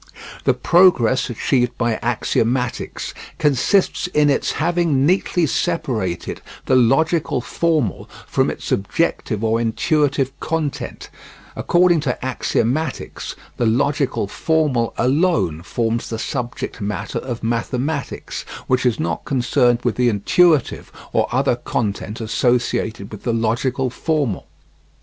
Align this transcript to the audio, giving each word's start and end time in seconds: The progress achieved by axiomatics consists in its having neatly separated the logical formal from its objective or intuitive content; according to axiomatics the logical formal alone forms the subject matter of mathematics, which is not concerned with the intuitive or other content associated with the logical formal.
The 0.45 0.55
progress 0.55 1.29
achieved 1.29 1.77
by 1.77 1.97
axiomatics 2.01 3.13
consists 3.37 4.07
in 4.07 4.31
its 4.31 4.53
having 4.53 5.05
neatly 5.05 5.45
separated 5.45 6.41
the 6.65 6.75
logical 6.75 7.39
formal 7.39 8.09
from 8.25 8.49
its 8.49 8.71
objective 8.71 9.43
or 9.43 9.61
intuitive 9.61 10.31
content; 10.39 11.11
according 11.55 11.99
to 11.99 12.17
axiomatics 12.23 13.35
the 13.57 13.67
logical 13.67 14.25
formal 14.27 14.95
alone 14.97 15.61
forms 15.61 16.09
the 16.09 16.17
subject 16.17 16.81
matter 16.81 17.19
of 17.19 17.43
mathematics, 17.43 18.41
which 18.65 18.87
is 18.87 18.99
not 18.99 19.23
concerned 19.23 19.81
with 19.83 19.97
the 19.97 20.09
intuitive 20.09 20.91
or 21.13 21.27
other 21.31 21.55
content 21.57 22.19
associated 22.19 23.11
with 23.11 23.21
the 23.21 23.33
logical 23.33 23.91
formal. 23.91 24.47